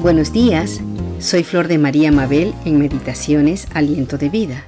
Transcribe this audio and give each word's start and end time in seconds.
Buenos 0.00 0.32
días, 0.32 0.80
soy 1.18 1.42
Flor 1.42 1.66
de 1.66 1.76
María 1.76 2.12
Mabel 2.12 2.54
en 2.64 2.78
Meditaciones 2.78 3.66
Aliento 3.74 4.16
de 4.16 4.28
Vida. 4.28 4.64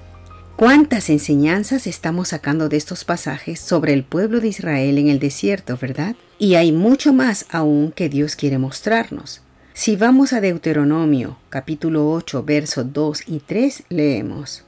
¿Cuántas 0.57 1.09
enseñanzas 1.09 1.87
estamos 1.87 2.31
sacando 2.31 2.69
de 2.69 2.77
estos 2.77 3.05
pasajes 3.05 3.61
sobre 3.61 3.93
el 3.93 4.03
pueblo 4.03 4.41
de 4.41 4.49
Israel 4.49 4.99
en 4.99 5.07
el 5.07 5.21
desierto, 5.21 5.79
verdad? 5.81 6.17
Y 6.41 6.57
hay 6.57 6.73
mucho 6.73 7.13
más 7.13 7.47
aún 7.49 7.93
que 7.93 8.09
Dios 8.09 8.35
quiere 8.35 8.59
mostrarnos. 8.59 9.41
Si 9.73 9.95
vamos 9.95 10.33
a 10.33 10.41
Deuteronomio 10.41 11.39
capítulo 11.49 12.11
8, 12.11 12.43
versos 12.43 12.93
2 12.93 13.29
y 13.29 13.39
3, 13.39 13.85
leemos. 13.89 14.65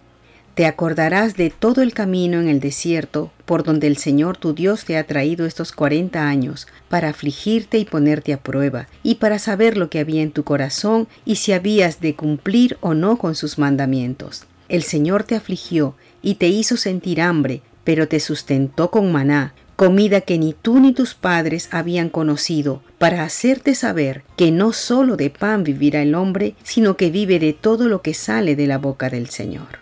Te 0.54 0.66
acordarás 0.66 1.34
de 1.36 1.48
todo 1.48 1.80
el 1.80 1.94
camino 1.94 2.38
en 2.38 2.46
el 2.46 2.60
desierto 2.60 3.32
por 3.46 3.64
donde 3.64 3.86
el 3.86 3.96
Señor 3.96 4.36
tu 4.36 4.52
Dios 4.52 4.84
te 4.84 4.98
ha 4.98 5.06
traído 5.06 5.46
estos 5.46 5.72
cuarenta 5.72 6.28
años, 6.28 6.66
para 6.90 7.08
afligirte 7.08 7.78
y 7.78 7.86
ponerte 7.86 8.34
a 8.34 8.38
prueba, 8.38 8.86
y 9.02 9.14
para 9.14 9.38
saber 9.38 9.78
lo 9.78 9.88
que 9.88 9.98
había 9.98 10.22
en 10.22 10.30
tu 10.30 10.44
corazón 10.44 11.08
y 11.24 11.36
si 11.36 11.52
habías 11.52 12.00
de 12.00 12.14
cumplir 12.14 12.76
o 12.82 12.92
no 12.92 13.16
con 13.16 13.34
sus 13.34 13.58
mandamientos. 13.58 14.44
El 14.68 14.82
Señor 14.82 15.24
te 15.24 15.36
afligió 15.36 15.94
y 16.20 16.34
te 16.34 16.48
hizo 16.48 16.76
sentir 16.76 17.22
hambre, 17.22 17.62
pero 17.84 18.06
te 18.06 18.20
sustentó 18.20 18.90
con 18.90 19.10
maná, 19.10 19.54
comida 19.76 20.20
que 20.20 20.38
ni 20.38 20.52
tú 20.52 20.80
ni 20.80 20.92
tus 20.92 21.14
padres 21.14 21.68
habían 21.72 22.10
conocido, 22.10 22.82
para 22.98 23.24
hacerte 23.24 23.74
saber 23.74 24.22
que 24.36 24.50
no 24.50 24.72
solo 24.72 25.16
de 25.16 25.30
pan 25.30 25.64
vivirá 25.64 26.02
el 26.02 26.14
hombre, 26.14 26.54
sino 26.62 26.96
que 26.98 27.10
vive 27.10 27.38
de 27.38 27.54
todo 27.54 27.88
lo 27.88 28.02
que 28.02 28.12
sale 28.12 28.54
de 28.54 28.66
la 28.66 28.78
boca 28.78 29.08
del 29.08 29.28
Señor. 29.28 29.81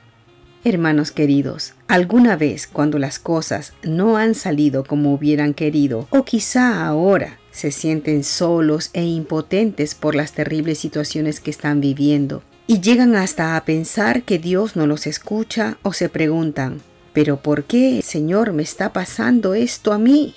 Hermanos 0.62 1.10
queridos, 1.10 1.72
alguna 1.88 2.36
vez 2.36 2.66
cuando 2.66 2.98
las 2.98 3.18
cosas 3.18 3.72
no 3.82 4.18
han 4.18 4.34
salido 4.34 4.84
como 4.84 5.14
hubieran 5.14 5.54
querido, 5.54 6.06
o 6.10 6.26
quizá 6.26 6.84
ahora 6.84 7.38
se 7.50 7.70
sienten 7.70 8.24
solos 8.24 8.90
e 8.92 9.02
impotentes 9.02 9.94
por 9.94 10.14
las 10.14 10.32
terribles 10.32 10.78
situaciones 10.78 11.40
que 11.40 11.50
están 11.50 11.80
viviendo, 11.80 12.42
y 12.66 12.80
llegan 12.80 13.16
hasta 13.16 13.56
a 13.56 13.64
pensar 13.64 14.22
que 14.22 14.38
Dios 14.38 14.76
no 14.76 14.86
los 14.86 15.06
escucha 15.06 15.78
o 15.82 15.94
se 15.94 16.10
preguntan, 16.10 16.82
¿pero 17.14 17.38
por 17.38 17.64
qué, 17.64 18.02
Señor, 18.02 18.52
me 18.52 18.62
está 18.62 18.92
pasando 18.92 19.54
esto 19.54 19.94
a 19.94 19.98
mí? 19.98 20.34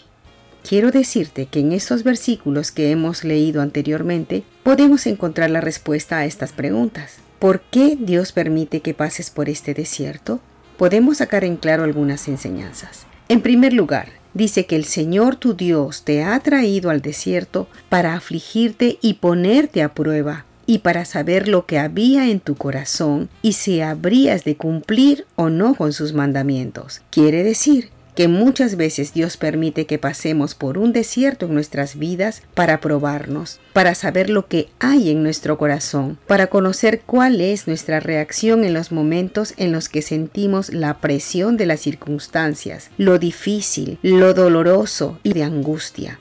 Quiero 0.67 0.91
decirte 0.91 1.47
que 1.47 1.59
en 1.59 1.73
estos 1.73 2.03
versículos 2.03 2.71
que 2.71 2.91
hemos 2.91 3.25
leído 3.25 3.61
anteriormente 3.61 4.43
podemos 4.63 5.05
encontrar 5.05 5.49
la 5.49 5.59
respuesta 5.59 6.19
a 6.19 6.25
estas 6.25 6.53
preguntas. 6.53 7.17
¿Por 7.43 7.59
qué 7.59 7.97
Dios 7.99 8.31
permite 8.31 8.79
que 8.79 8.93
pases 8.93 9.29
por 9.29 9.49
este 9.49 9.73
desierto? 9.73 10.39
Podemos 10.77 11.17
sacar 11.17 11.43
en 11.43 11.57
claro 11.57 11.83
algunas 11.83 12.29
enseñanzas. 12.29 13.05
En 13.27 13.41
primer 13.41 13.73
lugar, 13.73 14.07
dice 14.33 14.65
que 14.65 14.77
el 14.77 14.85
Señor 14.85 15.35
tu 15.35 15.53
Dios 15.53 16.03
te 16.05 16.23
ha 16.23 16.39
traído 16.39 16.89
al 16.89 17.01
desierto 17.01 17.67
para 17.89 18.15
afligirte 18.15 18.97
y 19.01 19.15
ponerte 19.15 19.83
a 19.83 19.93
prueba, 19.93 20.45
y 20.65 20.77
para 20.77 21.03
saber 21.03 21.49
lo 21.49 21.65
que 21.65 21.79
había 21.79 22.29
en 22.29 22.39
tu 22.39 22.55
corazón 22.55 23.27
y 23.41 23.51
si 23.51 23.81
habrías 23.81 24.45
de 24.45 24.55
cumplir 24.55 25.25
o 25.35 25.49
no 25.49 25.75
con 25.75 25.91
sus 25.91 26.13
mandamientos. 26.13 27.01
Quiere 27.09 27.43
decir 27.43 27.89
que 28.15 28.27
muchas 28.27 28.75
veces 28.75 29.13
Dios 29.13 29.37
permite 29.37 29.85
que 29.85 29.97
pasemos 29.99 30.55
por 30.55 30.77
un 30.77 30.93
desierto 30.93 31.45
en 31.45 31.53
nuestras 31.53 31.97
vidas 31.97 32.43
para 32.53 32.79
probarnos, 32.79 33.59
para 33.73 33.95
saber 33.95 34.29
lo 34.29 34.47
que 34.47 34.69
hay 34.79 35.09
en 35.09 35.23
nuestro 35.23 35.57
corazón, 35.57 36.17
para 36.27 36.47
conocer 36.47 37.01
cuál 37.05 37.41
es 37.41 37.67
nuestra 37.67 37.99
reacción 37.99 38.63
en 38.63 38.73
los 38.73 38.91
momentos 38.91 39.53
en 39.57 39.71
los 39.71 39.89
que 39.89 40.01
sentimos 40.01 40.71
la 40.73 40.99
presión 40.99 41.57
de 41.57 41.65
las 41.65 41.81
circunstancias, 41.81 42.89
lo 42.97 43.19
difícil, 43.19 43.97
lo 44.01 44.33
doloroso 44.33 45.19
y 45.23 45.33
de 45.33 45.43
angustia. 45.43 46.19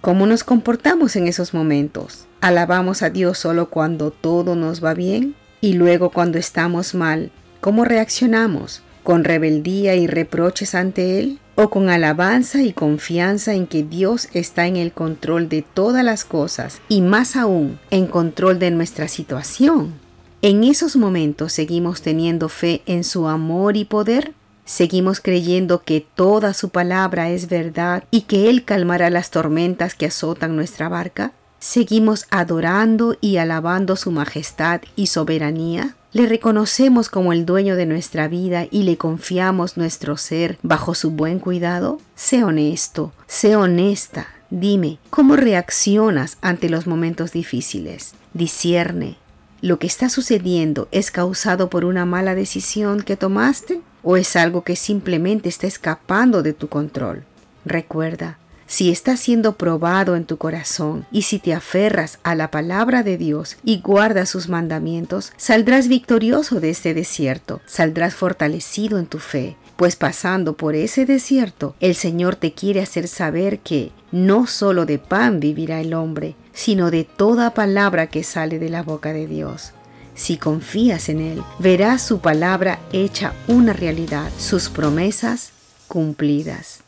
¿Cómo 0.00 0.26
nos 0.26 0.44
comportamos 0.44 1.16
en 1.16 1.26
esos 1.26 1.54
momentos? 1.54 2.26
¿Alabamos 2.42 3.02
a 3.02 3.08
Dios 3.08 3.38
solo 3.38 3.70
cuando 3.70 4.10
todo 4.10 4.54
nos 4.54 4.84
va 4.84 4.92
bien? 4.92 5.34
Y 5.62 5.72
luego 5.72 6.10
cuando 6.10 6.36
estamos 6.36 6.94
mal, 6.94 7.30
¿cómo 7.62 7.86
reaccionamos? 7.86 8.82
Con 9.04 9.22
rebeldía 9.22 9.94
y 9.94 10.08
reproches 10.08 10.74
ante 10.74 11.20
Él? 11.20 11.38
¿O 11.54 11.70
con 11.70 11.88
alabanza 11.88 12.62
y 12.62 12.72
confianza 12.72 13.54
en 13.54 13.68
que 13.68 13.84
Dios 13.84 14.28
está 14.34 14.66
en 14.66 14.74
el 14.74 14.90
control 14.90 15.48
de 15.48 15.62
todas 15.62 16.02
las 16.02 16.24
cosas 16.24 16.80
y 16.88 17.00
más 17.00 17.36
aún 17.36 17.78
en 17.92 18.08
control 18.08 18.58
de 18.58 18.72
nuestra 18.72 19.06
situación? 19.06 19.94
En 20.42 20.64
esos 20.64 20.96
momentos 20.96 21.52
seguimos 21.52 22.02
teniendo 22.02 22.48
fe 22.48 22.82
en 22.86 23.04
su 23.04 23.28
amor 23.28 23.76
y 23.76 23.84
poder. 23.84 24.34
Seguimos 24.64 25.20
creyendo 25.20 25.82
que 25.82 26.04
toda 26.14 26.52
su 26.54 26.70
palabra 26.70 27.30
es 27.30 27.48
verdad 27.48 28.02
y 28.10 28.22
que 28.22 28.50
Él 28.50 28.64
calmará 28.64 29.10
las 29.10 29.30
tormentas 29.30 29.94
que 29.94 30.06
azotan 30.06 30.56
nuestra 30.56 30.88
barca. 30.88 31.32
Seguimos 31.60 32.26
adorando 32.30 33.16
y 33.20 33.36
alabando 33.36 33.96
su 33.96 34.10
majestad 34.10 34.82
y 34.96 35.06
soberanía. 35.06 35.94
Le 36.14 36.26
reconocemos 36.26 37.08
como 37.08 37.32
el 37.32 37.44
dueño 37.44 37.74
de 37.74 37.86
nuestra 37.86 38.28
vida 38.28 38.68
y 38.70 38.84
le 38.84 38.96
confiamos 38.96 39.76
nuestro 39.76 40.16
ser 40.16 40.58
bajo 40.62 40.94
su 40.94 41.10
buen 41.10 41.40
cuidado? 41.40 41.98
Sé 42.14 42.44
honesto, 42.44 43.12
sé 43.26 43.56
honesta. 43.56 44.28
Dime, 44.48 44.98
¿cómo 45.10 45.34
reaccionas 45.34 46.38
ante 46.40 46.70
los 46.70 46.86
momentos 46.86 47.32
difíciles? 47.32 48.14
Discierne. 48.32 49.16
¿Lo 49.60 49.80
que 49.80 49.88
está 49.88 50.08
sucediendo 50.08 50.86
es 50.92 51.10
causado 51.10 51.68
por 51.68 51.84
una 51.84 52.04
mala 52.06 52.36
decisión 52.36 53.02
que 53.02 53.16
tomaste 53.16 53.80
o 54.04 54.16
es 54.16 54.36
algo 54.36 54.62
que 54.62 54.76
simplemente 54.76 55.48
está 55.48 55.66
escapando 55.66 56.44
de 56.44 56.52
tu 56.52 56.68
control? 56.68 57.24
Recuerda, 57.64 58.38
si 58.66 58.90
estás 58.90 59.20
siendo 59.20 59.56
probado 59.56 60.16
en 60.16 60.24
tu 60.24 60.36
corazón 60.36 61.06
y 61.10 61.22
si 61.22 61.38
te 61.38 61.52
aferras 61.52 62.18
a 62.22 62.34
la 62.34 62.50
palabra 62.50 63.02
de 63.02 63.18
Dios 63.18 63.56
y 63.64 63.80
guardas 63.80 64.28
sus 64.28 64.48
mandamientos, 64.48 65.32
saldrás 65.36 65.88
victorioso 65.88 66.60
de 66.60 66.70
este 66.70 66.94
desierto, 66.94 67.60
saldrás 67.66 68.14
fortalecido 68.14 68.98
en 68.98 69.06
tu 69.06 69.18
fe, 69.18 69.56
pues 69.76 69.96
pasando 69.96 70.56
por 70.56 70.74
ese 70.74 71.04
desierto, 71.04 71.74
el 71.80 71.94
Señor 71.94 72.36
te 72.36 72.52
quiere 72.52 72.80
hacer 72.82 73.08
saber 73.08 73.58
que 73.58 73.90
no 74.12 74.46
solo 74.46 74.86
de 74.86 74.98
pan 74.98 75.40
vivirá 75.40 75.80
el 75.80 75.94
hombre, 75.94 76.36
sino 76.52 76.90
de 76.90 77.04
toda 77.04 77.54
palabra 77.54 78.06
que 78.06 78.22
sale 78.22 78.58
de 78.58 78.68
la 78.68 78.82
boca 78.82 79.12
de 79.12 79.26
Dios. 79.26 79.72
Si 80.14 80.36
confías 80.36 81.08
en 81.08 81.20
Él, 81.20 81.42
verás 81.58 82.02
su 82.02 82.20
palabra 82.20 82.78
hecha 82.92 83.34
una 83.48 83.72
realidad, 83.72 84.30
sus 84.38 84.68
promesas 84.68 85.50
cumplidas. 85.88 86.83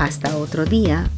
Hasta 0.00 0.34
otro 0.38 0.64
día. 0.64 1.10